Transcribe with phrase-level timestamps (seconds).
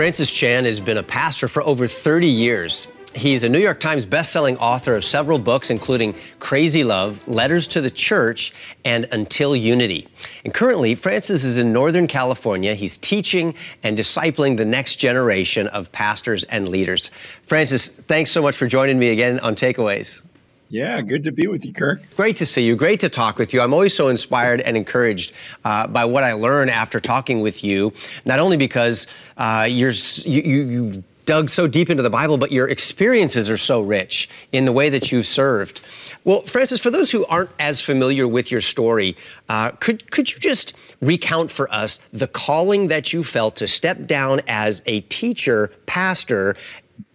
[0.00, 2.88] Francis Chan has been a pastor for over 30 years.
[3.14, 7.82] He's a New York Times bestselling author of several books, including Crazy Love, Letters to
[7.82, 10.08] the Church, and Until Unity.
[10.42, 12.74] And currently, Francis is in Northern California.
[12.74, 17.10] He's teaching and discipling the next generation of pastors and leaders.
[17.42, 20.22] Francis, thanks so much for joining me again on Takeaways.
[20.70, 22.00] Yeah, good to be with you, Kirk.
[22.16, 22.76] Great to see you.
[22.76, 23.60] Great to talk with you.
[23.60, 25.32] I'm always so inspired and encouraged
[25.64, 27.92] uh, by what I learn after talking with you.
[28.24, 32.52] Not only because uh, you're you, you, you dug so deep into the Bible, but
[32.52, 35.80] your experiences are so rich in the way that you've served.
[36.22, 39.16] Well, Francis, for those who aren't as familiar with your story,
[39.48, 44.06] uh, could could you just recount for us the calling that you felt to step
[44.06, 46.54] down as a teacher, pastor,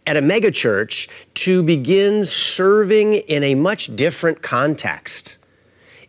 [0.08, 5.38] at a megachurch to begin serving in a much different context,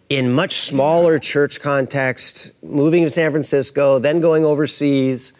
[0.08, 5.32] in much smaller church context, moving to San Francisco, then going overseas.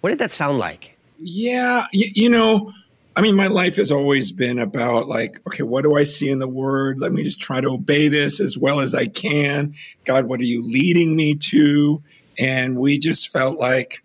[0.00, 0.96] What did that sound like?
[1.18, 2.72] Yeah, you, you know,
[3.16, 6.40] I mean, my life has always been about like, okay, what do I see in
[6.40, 7.00] the word?
[7.00, 9.74] Let me just try to obey this as well as I can.
[10.04, 12.02] God, what are you leading me to?
[12.38, 14.03] And we just felt like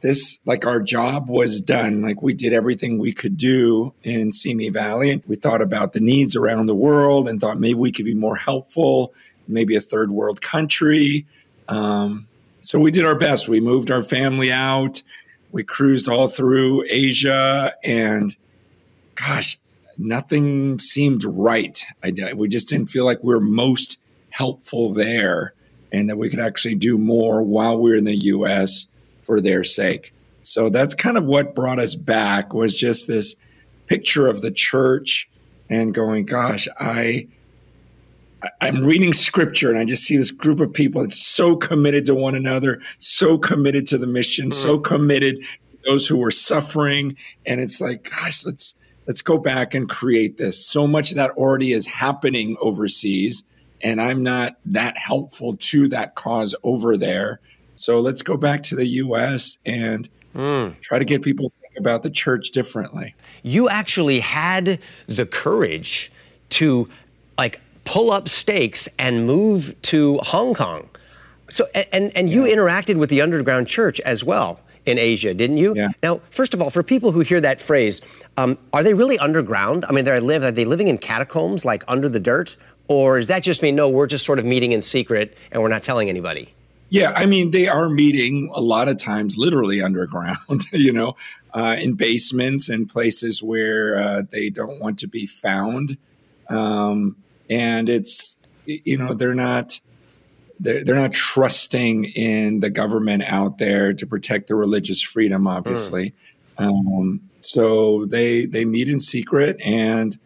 [0.00, 2.02] this like our job was done.
[2.02, 5.22] Like we did everything we could do in simi valley.
[5.26, 8.36] We thought about the needs around the world and thought maybe we could be more
[8.36, 9.12] helpful
[9.48, 11.26] maybe a third world country.
[11.68, 12.28] Um,
[12.60, 13.48] so we did our best.
[13.48, 15.02] We moved our family out.
[15.52, 18.36] We cruised all through asia and
[19.14, 19.56] gosh
[19.96, 21.82] nothing seemed right.
[22.02, 25.54] I, we just didn't feel like we were most helpful there
[25.92, 28.88] and that we could actually do more while we we're in the us
[29.26, 30.12] for their sake.
[30.42, 33.34] So that's kind of what brought us back was just this
[33.86, 35.28] picture of the church
[35.68, 37.26] and going, gosh, I
[38.60, 42.14] I'm reading scripture and I just see this group of people that's so committed to
[42.14, 44.82] one another, so committed to the mission, so mm-hmm.
[44.82, 47.16] committed to those who were suffering.
[47.44, 50.64] And it's like, gosh, let's let's go back and create this.
[50.64, 53.44] So much of that already is happening overseas.
[53.82, 57.40] And I'm not that helpful to that cause over there.
[57.76, 59.58] So let's go back to the U.S.
[59.64, 60.78] and mm.
[60.80, 63.14] try to get people to think about the church differently.
[63.42, 66.10] You actually had the courage
[66.50, 66.88] to
[67.38, 70.88] like pull up stakes and move to Hong Kong.
[71.48, 72.56] So and and you yeah.
[72.56, 75.74] interacted with the underground church as well in Asia, didn't you?
[75.74, 75.88] Yeah.
[76.02, 78.00] Now, first of all, for people who hear that phrase,
[78.36, 79.84] um, are they really underground?
[79.88, 80.42] I mean, they live.
[80.42, 82.56] Are they living in catacombs, like under the dirt,
[82.88, 83.88] or does that just mean no?
[83.88, 86.54] We're just sort of meeting in secret and we're not telling anybody.
[86.88, 91.16] Yeah, I mean, they are meeting a lot of times literally underground, you know,
[91.52, 95.96] uh, in basements and places where uh, they don't want to be found.
[96.48, 97.16] Um,
[97.50, 98.36] and it's,
[98.66, 99.80] you know, they're not.
[100.58, 106.14] They're, they're not trusting in the government out there to protect the religious freedom, obviously.
[106.58, 106.66] Mm.
[106.66, 110.18] Um, so they they meet in secret and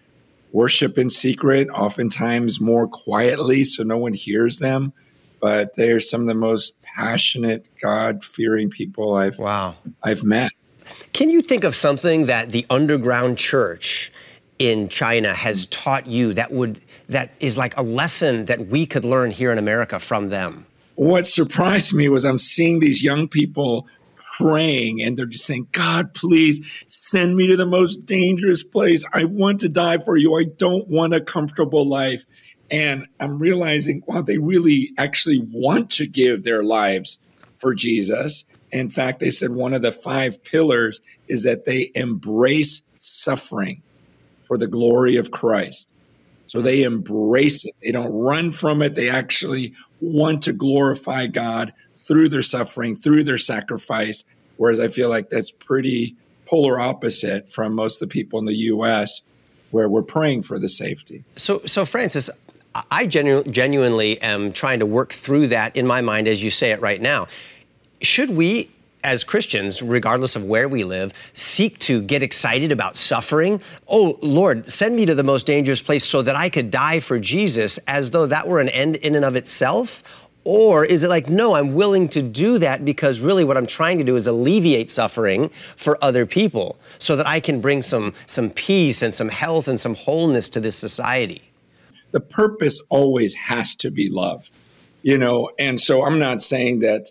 [0.52, 4.92] worship in secret, oftentimes more quietly, so no one hears them
[5.40, 9.76] but they're some of the most passionate, God fearing people I've wow.
[10.02, 10.52] I've met.
[11.12, 14.12] Can you think of something that the underground church
[14.58, 19.04] in China has taught you that would that is like a lesson that we could
[19.04, 20.66] learn here in America from them?
[20.96, 23.86] What surprised me was I'm seeing these young people
[24.38, 29.04] praying and they're just saying, God, please send me to the most dangerous place.
[29.12, 30.38] I want to die for you.
[30.38, 32.24] I don't want a comfortable life.
[32.70, 37.18] And I'm realizing, wow, they really actually want to give their lives
[37.56, 38.44] for Jesus.
[38.72, 43.82] In fact, they said one of the five pillars is that they embrace suffering
[44.44, 45.88] for the glory of Christ.
[46.46, 47.74] So they embrace it.
[47.82, 48.94] They don't run from it.
[48.94, 54.24] They actually want to glorify God through their suffering, through their sacrifice.
[54.56, 56.16] Whereas I feel like that's pretty
[56.46, 59.22] polar opposite from most of the people in the US
[59.70, 61.24] where we're praying for the safety.
[61.36, 62.28] So, so Francis,
[62.74, 66.70] I genu- genuinely am trying to work through that in my mind as you say
[66.70, 67.26] it right now.
[68.00, 68.70] Should we,
[69.02, 73.60] as Christians, regardless of where we live, seek to get excited about suffering?
[73.88, 77.18] Oh, Lord, send me to the most dangerous place so that I could die for
[77.18, 80.02] Jesus as though that were an end in and of itself?
[80.44, 83.98] Or is it like, no, I'm willing to do that because really what I'm trying
[83.98, 88.48] to do is alleviate suffering for other people so that I can bring some, some
[88.48, 91.49] peace and some health and some wholeness to this society?
[92.12, 94.50] The purpose always has to be love,
[95.02, 95.50] you know.
[95.58, 97.10] And so I'm not saying that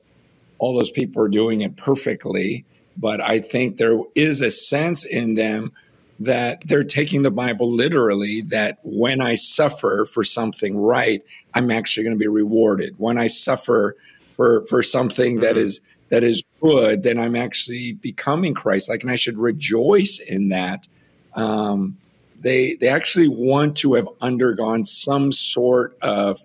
[0.57, 2.65] all those people are doing it perfectly,
[2.97, 5.71] but I think there is a sense in them
[6.19, 11.23] that they're taking the Bible literally that when I suffer for something right,
[11.53, 12.95] I'm actually going to be rewarded.
[12.97, 13.95] When I suffer
[14.33, 15.43] for for something mm-hmm.
[15.43, 20.19] that is that is good, then I'm actually becoming Christ like, and I should rejoice
[20.19, 20.87] in that.
[21.35, 21.97] Um,
[22.41, 26.39] they they actually want to have undergone some sort of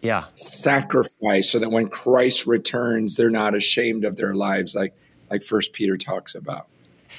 [0.00, 4.94] yeah sacrifice so that when Christ returns, they're not ashamed of their lives, like
[5.30, 6.66] like First Peter talks about.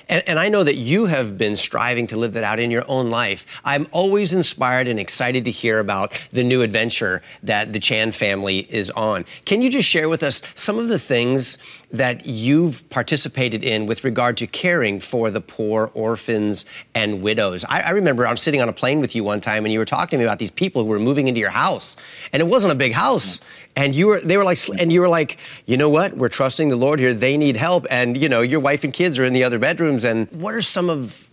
[0.07, 2.83] And, and, I know that you have been striving to live that out in your
[2.87, 3.45] own life.
[3.63, 8.59] I'm always inspired and excited to hear about the new adventure that the Chan family
[8.69, 9.25] is on.
[9.45, 11.57] Can you just share with us some of the things
[11.95, 17.65] that you've participated in with regard to caring for the poor, orphans, and widows?
[17.65, 19.79] I, I remember I was sitting on a plane with you one time and you
[19.79, 21.97] were talking to me about these people who were moving into your house.
[22.31, 23.41] And it wasn't a big house
[23.75, 26.69] and you were they were like and you were like you know what we're trusting
[26.69, 29.33] the lord here they need help and you know your wife and kids are in
[29.33, 31.27] the other bedrooms and what are some of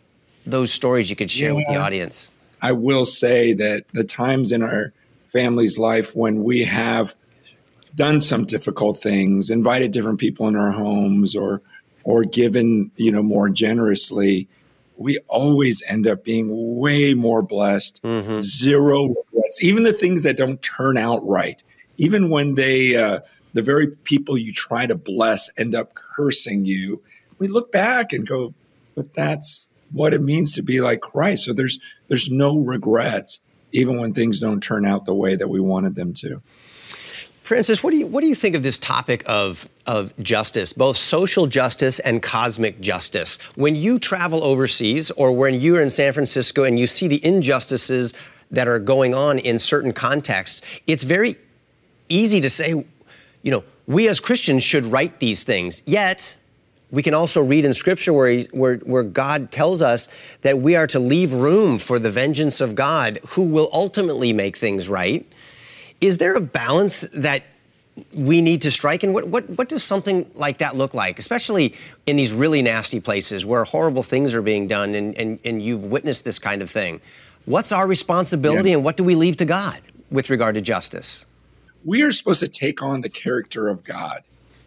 [0.44, 1.56] those stories you could share yeah.
[1.56, 2.31] with the audience
[2.61, 4.93] i will say that the times in our
[5.25, 7.14] family's life when we have
[7.94, 11.62] done some difficult things invited different people in our homes or
[12.04, 14.48] or given you know more generously
[14.96, 18.38] we always end up being way more blessed mm-hmm.
[18.38, 21.62] zero regrets even the things that don't turn out right
[22.02, 23.20] even when they, uh,
[23.54, 27.02] the very people you try to bless end up cursing you,
[27.38, 28.54] we look back and go,
[28.94, 31.44] but that's what it means to be like Christ.
[31.44, 31.78] So there's
[32.08, 33.40] there's no regrets,
[33.72, 36.42] even when things don't turn out the way that we wanted them to.
[37.42, 40.96] Francis, what do you what do you think of this topic of of justice, both
[40.96, 43.40] social justice and cosmic justice?
[43.56, 48.14] When you travel overseas or when you're in San Francisco and you see the injustices
[48.52, 51.34] that are going on in certain contexts, it's very
[52.08, 52.86] easy to say,
[53.42, 55.82] you know, we as Christians should right these things.
[55.84, 56.36] Yet,
[56.92, 60.08] we can also read in Scripture where, where, where God tells us
[60.42, 64.58] that we are to leave room for the vengeance of God, who will ultimately make
[64.58, 65.26] things right.
[66.02, 67.44] Is there a balance that
[68.12, 69.02] we need to strike?
[69.02, 71.75] And what, what, what does something like that look like, especially
[72.06, 75.84] in these really nasty places where horrible things are being done and, and, and you've
[75.84, 77.00] witnessed this kind of thing?
[77.44, 78.76] What's our responsibility yeah.
[78.76, 81.25] and what do we leave to God with regard to justice?
[81.84, 84.22] we are supposed to take on the character of God.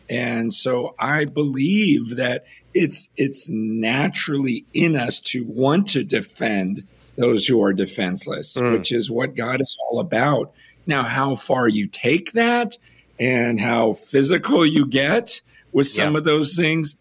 [0.09, 6.83] And so I believe that it's it's naturally in us to want to defend
[7.17, 8.73] those who are defenseless, mm.
[8.73, 10.53] which is what God is all about.
[10.87, 12.77] Now, how far you take that
[13.19, 15.41] and how physical you get
[15.71, 16.19] with some yeah.
[16.19, 16.97] of those things,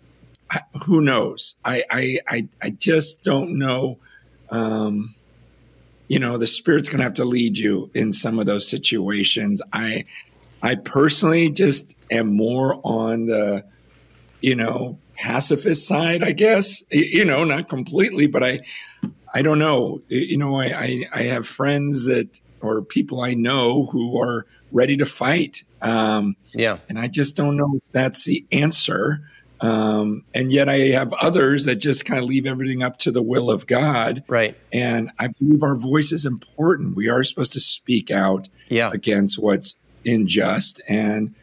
[0.85, 1.57] who knows?
[1.65, 3.99] I, I, I, I just don't know.
[4.51, 5.15] Um,
[6.09, 9.63] you know the spirit's going to have to lead you in some of those situations
[9.73, 10.05] i
[10.63, 13.65] i personally just am more on the
[14.41, 18.61] you know pacifist side i guess you know not completely but i
[19.33, 23.85] i don't know you know i i, I have friends that or people i know
[23.87, 28.45] who are ready to fight um yeah and i just don't know if that's the
[28.53, 29.21] answer
[29.65, 33.23] um, and yet I have others that just kind of leave everything up to the
[33.23, 34.23] will of God.
[34.29, 34.59] Right.
[34.73, 36.97] And I believe our voice is important.
[36.97, 38.91] We are supposed to speak out yeah.
[38.93, 40.83] against what's unjust.
[40.87, 41.35] And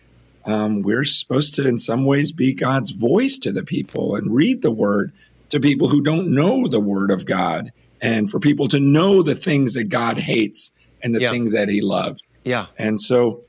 [0.45, 4.61] um, we're supposed to, in some ways, be God's voice to the people and read
[4.61, 5.13] the word
[5.49, 7.71] to people who don't know the word of God
[8.01, 10.71] and for people to know the things that God hates
[11.03, 11.31] and the yeah.
[11.31, 12.23] things that he loves.
[12.43, 12.67] Yeah.
[12.77, 13.41] And so,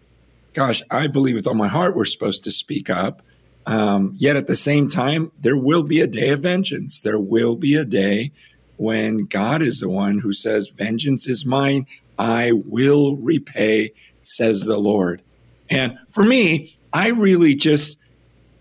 [0.52, 3.22] gosh, I believe with all my heart we're supposed to speak up.
[3.64, 7.00] Um, yet at the same time, there will be a day of vengeance.
[7.00, 8.32] There will be a day
[8.76, 11.86] when God is the one who says, Vengeance is mine,
[12.18, 13.92] I will repay,
[14.22, 15.22] says the Lord.
[15.70, 18.00] And for me, I really just,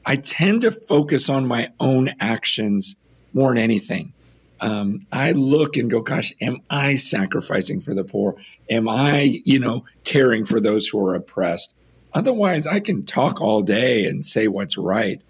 [0.05, 2.95] I tend to focus on my own actions
[3.33, 4.13] more than anything.
[4.61, 8.35] Um, I look and go, gosh, am I sacrificing for the poor?
[8.69, 11.73] Am I, you know, caring for those who are oppressed?
[12.13, 15.21] Otherwise, I can talk all day and say what's right.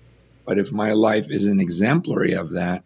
[0.45, 2.83] But if my life isn't exemplary of that,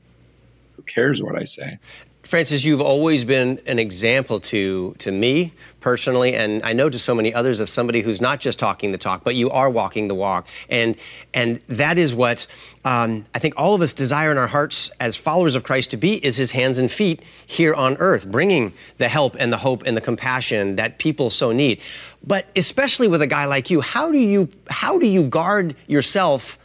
[0.76, 1.80] who cares what I say?
[2.26, 7.14] Francis, you've always been an example to to me personally, and I know to so
[7.14, 10.16] many others of somebody who's not just talking the talk, but you are walking the
[10.16, 10.96] walk, and
[11.36, 12.48] and that is what
[12.84, 15.98] um, I think all of us desire in our hearts as followers of Christ to
[15.98, 19.84] be is His hands and feet here on earth, bringing the help and the hope
[19.86, 21.80] and the compassion that people so need.
[22.26, 26.58] But especially with a guy like you, how do you how do you guard yourself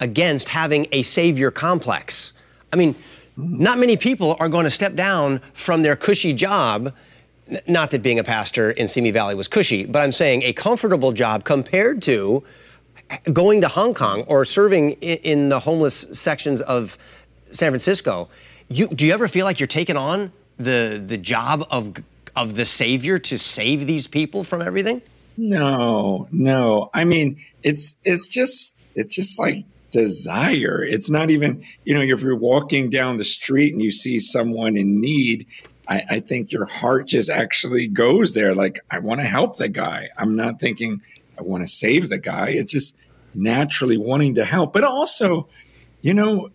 [0.00, 2.32] against having a savior complex?
[2.72, 2.94] I mean
[3.42, 6.94] not many people are going to step down from their cushy job.
[7.66, 11.12] Not that being a pastor in Simi Valley was cushy, but I'm saying a comfortable
[11.12, 12.42] job compared to
[13.32, 16.96] going to Hong Kong or serving in the homeless sections of
[17.50, 18.28] San Francisco.
[18.68, 21.94] You, do you ever feel like you're taking on the the job of
[22.34, 25.02] of the savior to save these people from everything?
[25.36, 26.90] No, no.
[26.94, 30.82] I mean, it's it's just it's just like desire.
[30.82, 34.76] It's not even, you know, if you're walking down the street and you see someone
[34.76, 35.46] in need,
[35.88, 38.54] I, I think your heart just actually goes there.
[38.54, 40.08] Like, I want to help the guy.
[40.18, 41.00] I'm not thinking
[41.38, 42.48] I want to save the guy.
[42.48, 42.98] It's just
[43.34, 44.72] naturally wanting to help.
[44.72, 45.48] But also,
[46.00, 46.50] you know,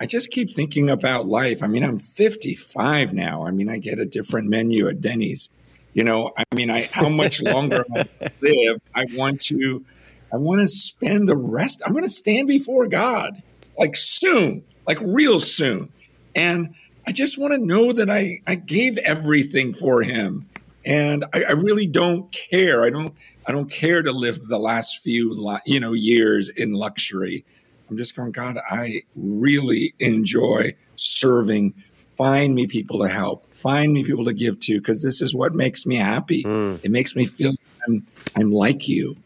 [0.00, 1.62] I just keep thinking about life.
[1.62, 3.46] I mean, I'm 55 now.
[3.46, 5.48] I mean, I get a different menu at Denny's.
[5.94, 8.06] You know, I mean, I how much longer I
[8.42, 8.80] live?
[8.94, 9.84] I want to,
[10.32, 11.82] I want to spend the rest.
[11.84, 13.42] I'm going to stand before God,
[13.78, 15.92] like soon, like real soon,
[16.34, 16.74] and
[17.06, 20.48] I just want to know that I I gave everything for Him,
[20.84, 22.84] and I, I really don't care.
[22.84, 23.14] I don't
[23.46, 27.44] I don't care to live the last few you know years in luxury.
[27.88, 31.74] I'm just going, God, I really enjoy serving.
[32.16, 33.46] Find me people to help.
[33.54, 36.42] Find me people to give to because this is what makes me happy.
[36.42, 36.84] Mm.
[36.84, 37.54] It makes me feel
[37.86, 39.16] I'm, I'm like you.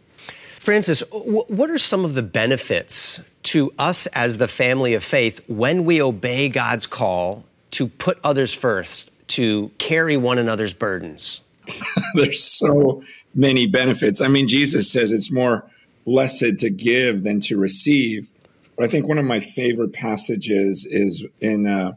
[0.60, 5.86] Francis, what are some of the benefits to us as the family of faith when
[5.86, 11.40] we obey God's call to put others first, to carry one another's burdens?
[12.14, 13.02] There's so
[13.34, 14.20] many benefits.
[14.20, 15.64] I mean, Jesus says it's more
[16.04, 18.30] blessed to give than to receive.
[18.76, 21.92] But I think one of my favorite passages is in uh,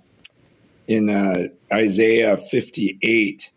[0.88, 3.52] in uh, Isaiah 58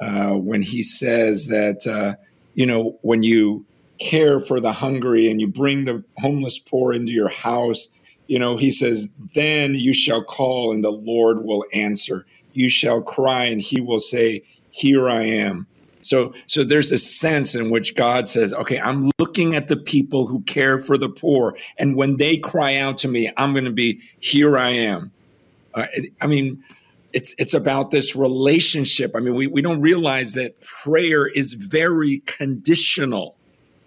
[0.00, 2.20] uh, when he says that uh,
[2.54, 3.64] you know when you
[4.00, 7.88] care for the hungry and you bring the homeless poor into your house,
[8.26, 12.26] you know he says then you shall call and the Lord will answer.
[12.52, 15.66] You shall cry and he will say, "Here I am."
[16.02, 20.26] So, so there's a sense in which God says, okay, I'm looking at the people
[20.26, 21.56] who care for the poor.
[21.78, 25.12] And when they cry out to me, I'm going to be, here I am.
[25.74, 25.86] Uh,
[26.20, 26.62] I mean,
[27.12, 29.12] it's, it's about this relationship.
[29.14, 33.36] I mean, we, we don't realize that prayer is very conditional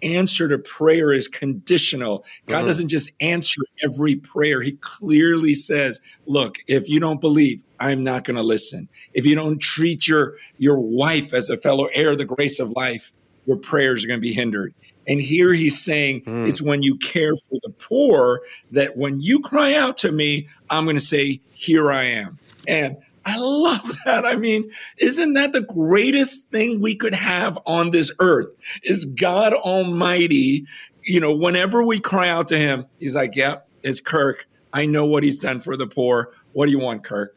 [0.04, 2.24] answer to prayer is conditional.
[2.46, 2.66] God mm-hmm.
[2.66, 4.62] doesn't just answer every prayer.
[4.62, 8.88] He clearly says, look, if you don't believe, I'm not going to listen.
[9.14, 12.72] If you don't treat your, your wife as a fellow heir of the grace of
[12.76, 13.12] life,
[13.46, 14.74] your prayers are going to be hindered.
[15.06, 16.48] And here he's saying mm.
[16.48, 20.84] it's when you care for the poor that when you cry out to me, I'm
[20.84, 22.38] going to say, Here I am.
[22.66, 24.24] And I love that.
[24.24, 28.48] I mean, isn't that the greatest thing we could have on this earth?
[28.82, 30.66] Is God Almighty,
[31.02, 34.46] you know, whenever we cry out to him, he's like, Yep, yeah, it's Kirk.
[34.72, 36.32] I know what he's done for the poor.
[36.52, 37.36] What do you want, Kirk?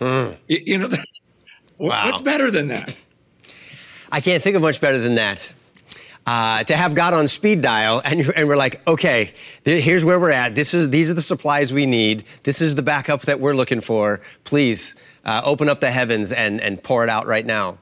[0.00, 0.36] Mm.
[0.48, 0.88] You, you, know,
[1.78, 2.06] wow.
[2.06, 2.94] what's better than that?
[4.10, 5.52] I can't think of much better than that.
[6.26, 10.30] Uh, to have God on speed dial, and, and we're like, okay, here's where we're
[10.30, 10.54] at.
[10.54, 12.24] This is these are the supplies we need.
[12.44, 14.20] This is the backup that we're looking for.
[14.44, 17.78] Please uh, open up the heavens and and pour it out right now.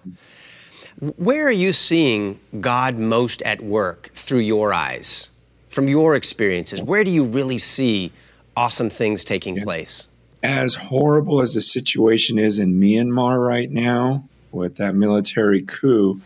[1.16, 5.30] Where are you seeing God most at work through your eyes,
[5.68, 6.80] from your experiences?
[6.80, 8.12] Where do you really see
[8.56, 9.64] awesome things taking yeah.
[9.64, 10.08] place?
[10.44, 16.20] As horrible as the situation is in Myanmar right now with that military coup,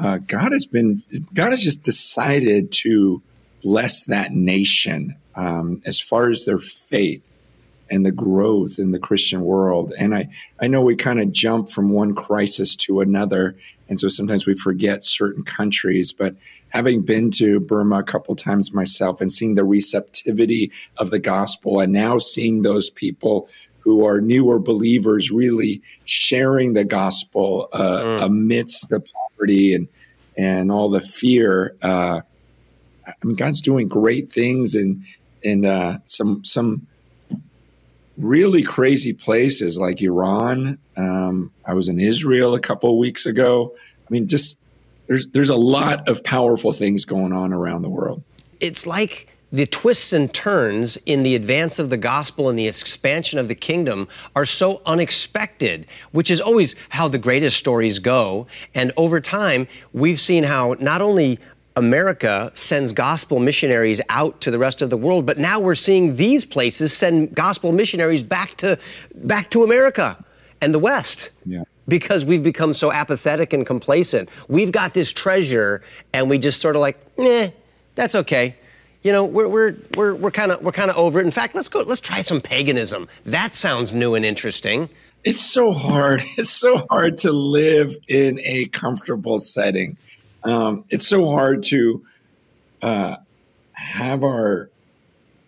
[0.00, 1.02] uh, God has been,
[1.34, 3.22] God has just decided to
[3.62, 7.30] bless that nation um, as far as their faith
[7.90, 9.92] and the growth in the Christian world.
[9.98, 10.28] And I,
[10.60, 13.56] I know we kind of jump from one crisis to another.
[13.88, 16.36] And so sometimes we forget certain countries, but
[16.68, 21.80] having been to Burma a couple times myself and seeing the receptivity of the gospel
[21.80, 23.48] and now seeing those people
[23.80, 28.22] who are newer believers really sharing the gospel uh, mm.
[28.24, 29.88] amidst the poverty and
[30.36, 31.76] and all the fear.
[31.82, 32.20] Uh,
[33.06, 35.04] I mean, God's doing great things in
[35.42, 36.86] in uh, some some
[38.16, 40.78] really crazy places like Iran.
[40.96, 43.74] Um, I was in Israel a couple of weeks ago.
[43.76, 44.58] I mean, just
[45.06, 48.22] there's there's a lot of powerful things going on around the world.
[48.60, 53.38] It's like the twists and turns in the advance of the gospel and the expansion
[53.38, 58.46] of the kingdom are so unexpected, which is always how the greatest stories go.
[58.74, 61.38] And over time, we've seen how not only
[61.76, 66.16] America sends gospel missionaries out to the rest of the world, but now we're seeing
[66.16, 68.78] these places send gospel missionaries back to
[69.14, 70.22] back to America
[70.60, 71.30] and the West.
[71.44, 71.64] Yeah.
[71.88, 74.28] Because we've become so apathetic and complacent.
[74.46, 77.50] We've got this treasure and we just sort of like, eh,
[77.96, 78.54] that's okay
[79.02, 81.24] you know, we're we're we're we're kind of we're kind of over it.
[81.24, 81.80] In fact, let's go.
[81.80, 83.08] Let's try some paganism.
[83.24, 84.90] That sounds new and interesting.
[85.24, 86.22] It's so hard.
[86.36, 89.96] It's so hard to live in a comfortable setting.
[90.44, 92.04] Um, it's so hard to
[92.82, 93.16] uh,
[93.72, 94.68] have our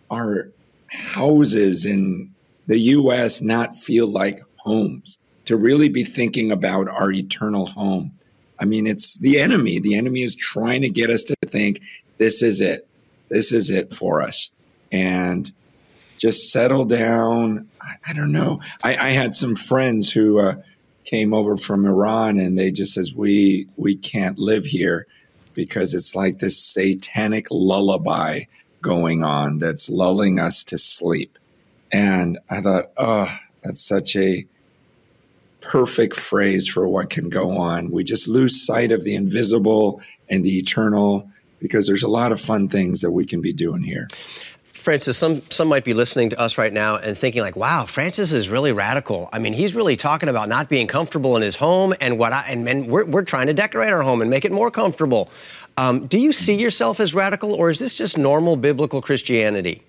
[0.09, 0.49] our
[0.87, 2.31] houses in
[2.67, 3.41] the U.S.
[3.41, 5.19] not feel like homes.
[5.45, 8.13] To really be thinking about our eternal home.
[8.59, 9.77] I mean, it's the enemy.
[9.77, 11.81] The enemy is trying to get us to think
[12.17, 12.87] this is it
[13.33, 14.51] this is it for us.
[14.91, 15.51] and
[16.19, 17.67] just settle down.
[17.81, 18.61] I, I don't know.
[18.81, 20.55] I, I, had some friends who uh,
[21.03, 25.05] came over from Iran, and they just says we we can't live here
[25.53, 28.43] because it's like this satanic lullaby
[28.81, 31.37] going on that's lulling us to sleep.
[31.91, 33.27] And I thought, oh,
[33.61, 34.45] that's such a
[35.59, 37.91] perfect phrase for what can go on.
[37.91, 41.29] We just lose sight of the invisible and the eternal
[41.63, 44.07] because there's a lot of fun things that we can be doing here.
[44.73, 48.33] Francis, some some might be listening to us right now and thinking like, "Wow, Francis
[48.33, 51.95] is really radical." I mean, he's really talking about not being comfortable in his home,
[52.01, 54.51] and what I and, and we're we're trying to decorate our home and make it
[54.51, 55.29] more comfortable.
[55.77, 59.83] Um, do you see yourself as radical, or is this just normal biblical Christianity?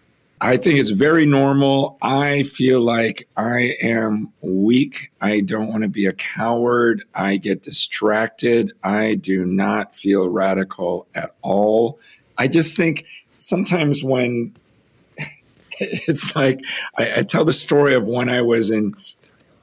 [0.45, 1.97] I think it's very normal.
[2.03, 5.11] I feel like I am weak.
[5.19, 7.03] I don't want to be a coward.
[7.15, 8.71] I get distracted.
[8.83, 11.99] I do not feel radical at all.
[12.37, 13.07] I just think
[13.39, 14.55] sometimes when
[15.81, 16.61] it's like
[16.99, 18.95] I, I, tell the story of when I was in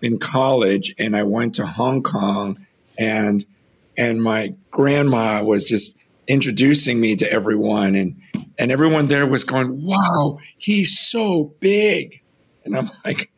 [0.01, 2.65] in college and I went to Hong Kong
[2.97, 3.45] and
[3.99, 6.00] and my grandma was just
[6.31, 8.15] introducing me to everyone and
[8.57, 12.21] and everyone there was going, "Wow, he's so big,"
[12.63, 13.31] and I'm like,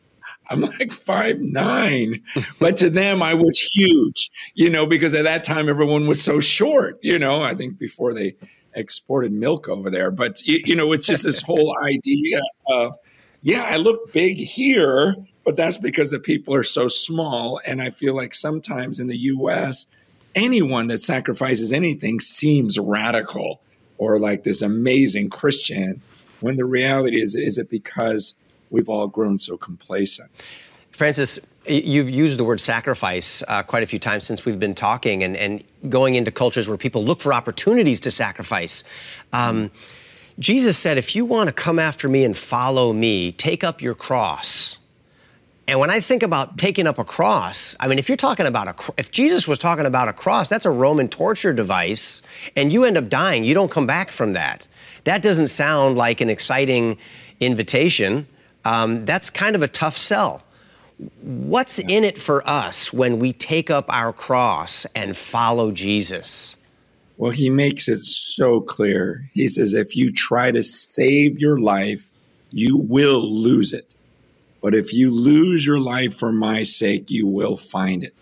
[0.48, 2.22] I'm like five nine,
[2.60, 6.38] but to them I was huge, you know, because at that time everyone was so
[6.38, 7.42] short, you know.
[7.42, 8.36] I think before they
[8.74, 12.96] exported milk over there, but you, you know, it's just this whole idea of,
[13.42, 17.90] yeah, I look big here, but that's because the people are so small, and I
[17.90, 19.86] feel like sometimes in the U.S.
[20.34, 23.60] Anyone that sacrifices anything seems radical
[23.98, 26.00] or like this amazing Christian
[26.40, 28.34] when the reality is, is it because
[28.70, 30.30] we've all grown so complacent?
[30.90, 35.22] Francis, you've used the word sacrifice uh, quite a few times since we've been talking
[35.22, 38.84] and, and going into cultures where people look for opportunities to sacrifice.
[39.32, 39.70] Um,
[40.38, 43.94] Jesus said, if you want to come after me and follow me, take up your
[43.94, 44.78] cross.
[45.66, 48.68] And when I think about taking up a cross, I mean, if you're talking about
[48.68, 52.20] a, if Jesus was talking about a cross, that's a Roman torture device,
[52.54, 54.68] and you end up dying, you don't come back from that.
[55.04, 56.98] That doesn't sound like an exciting
[57.40, 58.26] invitation.
[58.64, 60.42] Um, that's kind of a tough sell.
[61.22, 66.56] What's in it for us when we take up our cross and follow Jesus?
[67.16, 69.28] Well, he makes it so clear.
[69.32, 72.10] He says, if you try to save your life,
[72.50, 73.88] you will lose it.
[74.64, 78.14] But if you lose your life for my sake, you will find it.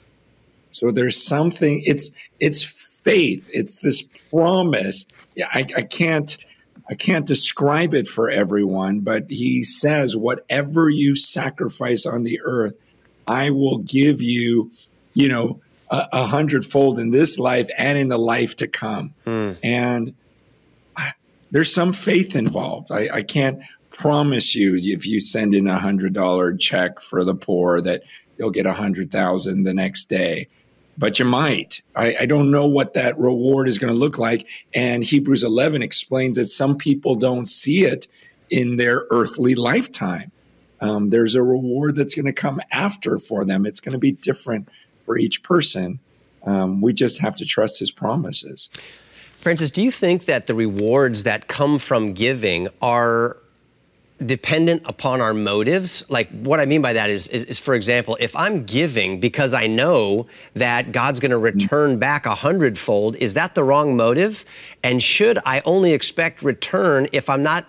[0.73, 3.49] So there's something, it's, it's faith.
[3.53, 5.07] It's this promise.
[5.37, 6.37] Yeah, I, I can't,
[6.91, 12.75] I can't describe it for everyone, but he says, whatever you sacrifice on the earth,
[13.29, 14.73] I will give you,
[15.15, 15.61] you know,
[15.93, 19.15] a, a hundredfold in this life and in the life to come.
[19.27, 19.59] Mm.
[19.63, 20.15] And
[20.97, 21.13] I,
[21.53, 22.91] there's some faith involved.
[22.91, 27.35] I, I, can't promise you if you send in a hundred dollar check for the
[27.35, 28.03] poor that
[28.39, 30.49] you'll get a hundred thousand the next day.
[30.99, 31.81] But you might.
[31.97, 34.47] I, I don't know what that reward is going to look like.
[34.75, 38.07] And hebrews 11 explains that some people don't see it
[38.51, 40.31] in their earthly lifetime.
[40.81, 43.65] Um, there's a reward that's going to come after for them.
[43.65, 44.69] It's going to be different
[45.05, 46.01] for each person.
[46.45, 48.69] Um, we just have to trust his promises.
[49.39, 53.39] Francis do you think that the rewards that come from giving are
[54.27, 56.05] dependent upon our motives.
[56.09, 59.55] Like what I mean by that is, is, is, for example, if I'm giving because
[59.55, 61.43] I know that God's going to mm.
[61.43, 64.45] return back a hundredfold, is that the wrong motive?
[64.83, 67.67] And should I only expect return if I'm not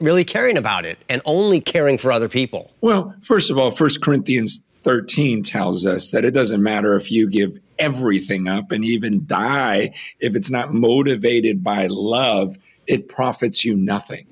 [0.00, 2.70] really caring about it and only caring for other people?
[2.80, 7.28] Well, first of all, First Corinthians 13 tells us that it doesn't matter if you
[7.30, 13.76] give everything up and even die if it's not motivated by love, it profits you
[13.76, 14.26] nothing.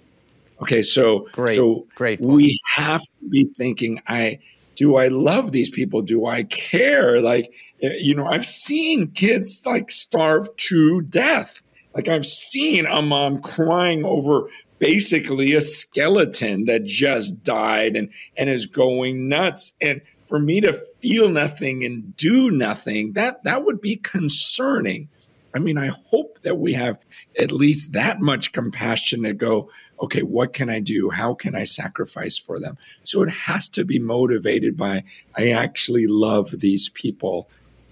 [0.63, 2.21] Okay, so great, so great.
[2.21, 4.01] We have to be thinking.
[4.07, 4.39] I
[4.77, 4.97] do.
[4.97, 6.03] I love these people.
[6.03, 7.21] Do I care?
[7.21, 11.61] Like eh, you know, I've seen kids like starve to death.
[11.95, 18.51] Like I've seen a mom crying over basically a skeleton that just died and and
[18.51, 19.75] is going nuts.
[19.81, 25.09] And for me to feel nothing and do nothing, that that would be concerning.
[25.55, 26.99] I mean, I hope that we have
[27.39, 31.11] at least that much compassion to go, okay, what can I do?
[31.11, 32.79] How can I sacrifice for them?
[33.05, 35.05] So it has to be motivated by,
[35.37, 37.49] I actually love these people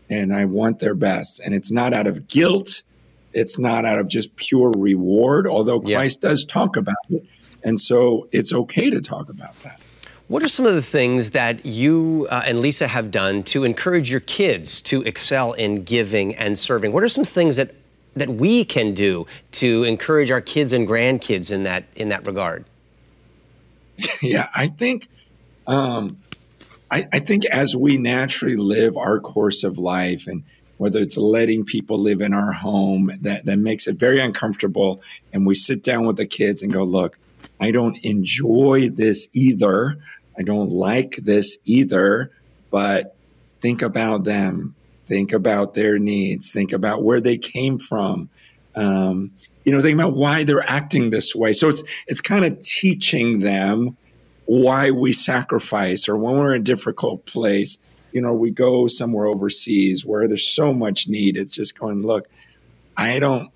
[0.08, 1.40] and I want their best.
[1.40, 2.82] And it's not out of guilt.
[3.32, 6.30] It's not out of just pure reward, although Christ yeah.
[6.30, 7.24] does talk about it.
[7.62, 9.80] And so it's okay to talk about that.
[10.28, 14.10] What are some of the things that you uh, and Lisa have done to encourage
[14.10, 16.92] your kids to excel in giving and serving?
[16.92, 17.74] What are some things that
[18.14, 22.64] that we can do to encourage our kids and grandkids in that in that regard?
[24.22, 25.08] Yeah, I think,
[25.66, 26.18] um,
[26.90, 30.44] I, I think as we naturally live our course of life, and
[30.76, 35.46] whether it's letting people live in our home, that that makes it very uncomfortable, and
[35.46, 37.18] we sit down with the kids and go, look,
[37.60, 39.96] I don't enjoy this either.
[40.38, 42.30] I don't like this either,
[42.70, 43.16] but
[43.60, 44.74] think about them.
[45.06, 46.50] Think about their needs.
[46.50, 48.28] Think about where they came from.
[48.74, 49.32] Um,
[49.64, 51.52] you know, think about why they're acting this way.
[51.52, 53.96] So it's it's kind of teaching them
[54.44, 57.78] why we sacrifice or when we're in a difficult place.
[58.12, 61.36] You know, we go somewhere overseas where there's so much need.
[61.36, 62.28] It's just going, look,
[62.96, 63.50] I don't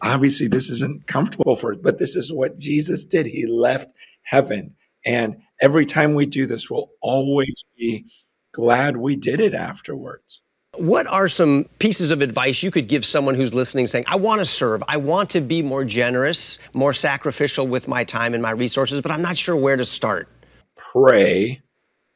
[0.00, 3.26] obviously this isn't comfortable for us, but this is what Jesus did.
[3.26, 3.92] He left
[4.22, 4.74] heaven.
[5.04, 8.06] And every time we do this, we'll always be
[8.52, 10.40] glad we did it afterwards.
[10.78, 14.40] What are some pieces of advice you could give someone who's listening saying, I want
[14.40, 18.50] to serve, I want to be more generous, more sacrificial with my time and my
[18.50, 20.28] resources, but I'm not sure where to start?
[20.76, 21.62] Pray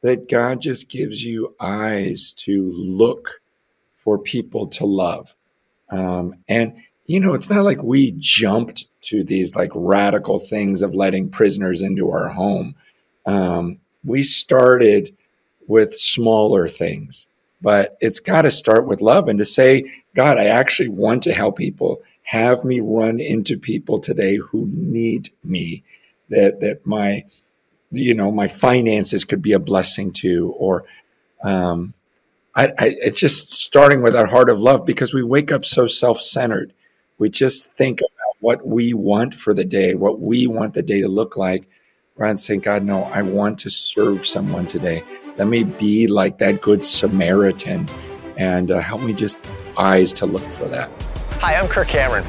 [0.01, 3.41] that God just gives you eyes to look
[3.95, 5.35] for people to love.
[5.89, 6.73] Um, and,
[7.05, 11.81] you know, it's not like we jumped to these like radical things of letting prisoners
[11.81, 12.75] into our home.
[13.25, 15.15] Um, we started
[15.67, 17.27] with smaller things
[17.61, 21.33] but it's got to start with love and to say, God, I actually want to
[21.33, 22.01] help people.
[22.23, 25.83] Have me run into people today who need me.
[26.29, 27.25] That that my,
[27.91, 30.85] you know, my finances could be a blessing to, or
[31.43, 31.93] um,
[32.55, 35.87] I, I, it's just starting with our heart of love because we wake up so
[35.87, 36.73] self-centered.
[37.17, 41.01] We just think about what we want for the day, what we want the day
[41.01, 41.67] to look like,
[42.27, 45.03] than saying, God, no, I want to serve someone today.
[45.37, 47.87] Let me be like that good Samaritan
[48.37, 49.45] and uh, help me just
[49.77, 50.89] eyes to look for that.
[51.39, 52.23] Hi, I'm Kirk Cameron.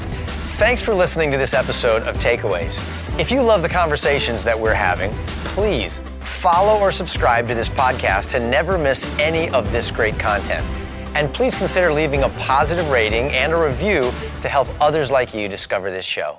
[0.54, 2.80] Thanks for listening to this episode of Takeaways.
[3.18, 5.10] If you love the conversations that we're having,
[5.44, 10.66] please follow or subscribe to this podcast to never miss any of this great content.
[11.14, 15.48] And please consider leaving a positive rating and a review to help others like you
[15.48, 16.38] discover this show.